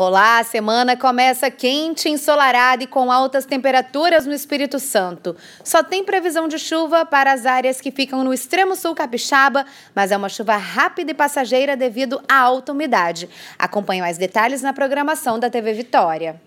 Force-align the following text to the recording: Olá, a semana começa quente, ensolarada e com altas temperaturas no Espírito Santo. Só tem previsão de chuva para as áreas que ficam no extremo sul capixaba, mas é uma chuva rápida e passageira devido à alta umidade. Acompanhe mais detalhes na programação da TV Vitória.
Olá, 0.00 0.38
a 0.38 0.44
semana 0.44 0.96
começa 0.96 1.50
quente, 1.50 2.08
ensolarada 2.08 2.84
e 2.84 2.86
com 2.86 3.10
altas 3.10 3.44
temperaturas 3.44 4.24
no 4.26 4.32
Espírito 4.32 4.78
Santo. 4.78 5.34
Só 5.64 5.82
tem 5.82 6.04
previsão 6.04 6.46
de 6.46 6.56
chuva 6.56 7.04
para 7.04 7.32
as 7.32 7.44
áreas 7.44 7.80
que 7.80 7.90
ficam 7.90 8.22
no 8.22 8.32
extremo 8.32 8.76
sul 8.76 8.94
capixaba, 8.94 9.66
mas 9.92 10.12
é 10.12 10.16
uma 10.16 10.28
chuva 10.28 10.56
rápida 10.56 11.10
e 11.10 11.14
passageira 11.14 11.76
devido 11.76 12.22
à 12.28 12.38
alta 12.38 12.70
umidade. 12.70 13.28
Acompanhe 13.58 14.00
mais 14.00 14.16
detalhes 14.16 14.62
na 14.62 14.72
programação 14.72 15.36
da 15.36 15.50
TV 15.50 15.72
Vitória. 15.72 16.40